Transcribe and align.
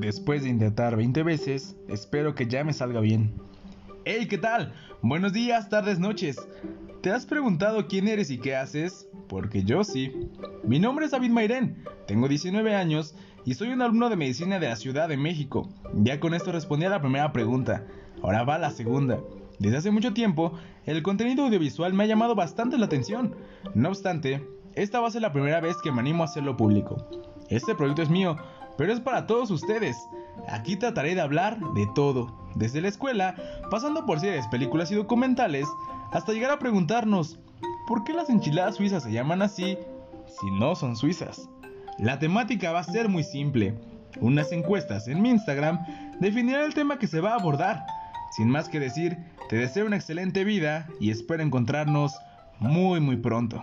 Después 0.00 0.42
de 0.42 0.48
intentar 0.48 0.96
20 0.96 1.22
veces, 1.24 1.76
espero 1.86 2.34
que 2.34 2.46
ya 2.46 2.64
me 2.64 2.72
salga 2.72 3.00
bien. 3.00 3.34
¡Hey! 4.06 4.28
¿Qué 4.30 4.38
tal? 4.38 4.72
Buenos 5.02 5.34
días, 5.34 5.68
tardes, 5.68 5.98
noches. 5.98 6.38
¿Te 7.02 7.10
has 7.10 7.26
preguntado 7.26 7.86
quién 7.86 8.08
eres 8.08 8.30
y 8.30 8.38
qué 8.38 8.56
haces? 8.56 9.06
Porque 9.28 9.62
yo 9.62 9.84
sí. 9.84 10.10
Mi 10.64 10.78
nombre 10.78 11.04
es 11.04 11.10
David 11.10 11.28
Mairén, 11.28 11.84
tengo 12.06 12.28
19 12.28 12.74
años 12.74 13.14
y 13.44 13.52
soy 13.52 13.68
un 13.68 13.82
alumno 13.82 14.08
de 14.08 14.16
medicina 14.16 14.58
de 14.58 14.68
la 14.68 14.76
Ciudad 14.76 15.06
de 15.06 15.18
México. 15.18 15.68
Ya 15.92 16.18
con 16.18 16.32
esto 16.32 16.50
respondí 16.50 16.86
a 16.86 16.90
la 16.90 17.02
primera 17.02 17.30
pregunta. 17.30 17.84
Ahora 18.22 18.42
va 18.44 18.56
la 18.56 18.70
segunda. 18.70 19.20
Desde 19.58 19.76
hace 19.76 19.90
mucho 19.90 20.14
tiempo, 20.14 20.54
el 20.86 21.02
contenido 21.02 21.44
audiovisual 21.44 21.92
me 21.92 22.04
ha 22.04 22.06
llamado 22.06 22.34
bastante 22.34 22.78
la 22.78 22.86
atención. 22.86 23.36
No 23.74 23.90
obstante, 23.90 24.48
esta 24.74 25.00
va 25.00 25.08
a 25.08 25.10
ser 25.10 25.20
la 25.20 25.34
primera 25.34 25.60
vez 25.60 25.76
que 25.82 25.92
me 25.92 26.00
animo 26.00 26.22
a 26.22 26.26
hacerlo 26.26 26.56
público. 26.56 27.06
Este 27.50 27.74
proyecto 27.74 28.00
es 28.00 28.08
mío, 28.08 28.36
pero 28.80 28.94
es 28.94 29.00
para 29.00 29.26
todos 29.26 29.50
ustedes. 29.50 30.08
Aquí 30.48 30.74
trataré 30.74 31.14
de 31.14 31.20
hablar 31.20 31.60
de 31.74 31.86
todo, 31.94 32.34
desde 32.54 32.80
la 32.80 32.88
escuela, 32.88 33.34
pasando 33.70 34.06
por 34.06 34.20
series, 34.20 34.46
películas 34.46 34.90
y 34.90 34.94
documentales, 34.94 35.68
hasta 36.12 36.32
llegar 36.32 36.50
a 36.50 36.58
preguntarnos, 36.58 37.38
¿por 37.86 38.04
qué 38.04 38.14
las 38.14 38.30
enchiladas 38.30 38.76
suizas 38.76 39.02
se 39.02 39.12
llaman 39.12 39.42
así 39.42 39.76
si 40.28 40.50
no 40.58 40.74
son 40.74 40.96
suizas? 40.96 41.46
La 41.98 42.18
temática 42.18 42.72
va 42.72 42.80
a 42.80 42.84
ser 42.84 43.10
muy 43.10 43.22
simple. 43.22 43.78
Unas 44.18 44.50
encuestas 44.50 45.08
en 45.08 45.20
mi 45.20 45.28
Instagram 45.28 45.78
definirán 46.18 46.64
el 46.64 46.72
tema 46.72 46.98
que 46.98 47.06
se 47.06 47.20
va 47.20 47.32
a 47.32 47.38
abordar. 47.38 47.84
Sin 48.30 48.48
más 48.48 48.70
que 48.70 48.80
decir, 48.80 49.18
te 49.50 49.56
deseo 49.56 49.84
una 49.84 49.96
excelente 49.96 50.42
vida 50.42 50.88
y 51.00 51.10
espero 51.10 51.42
encontrarnos 51.42 52.14
muy 52.58 52.98
muy 52.98 53.18
pronto. 53.18 53.62